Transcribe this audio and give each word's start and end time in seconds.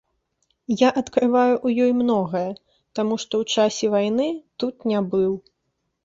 Я 0.73 0.87
адкрываю 1.01 1.51
ў 1.65 1.83
ёй 1.87 1.91
многае, 2.01 2.49
таму 2.99 3.13
што 3.23 3.33
ў 3.45 3.59
часе 3.59 3.85
вайны 3.97 4.25
тут 4.63 4.75
не 4.93 4.99
быў. 5.13 5.31